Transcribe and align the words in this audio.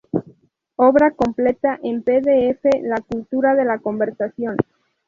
Obra 0.77 1.11
completa 1.11 1.79
en 1.83 2.01
pdf 2.01 2.63
"La 2.81 3.01
cultura 3.07 3.53
de 3.53 3.65
la 3.65 3.77
conversación". 3.77 4.57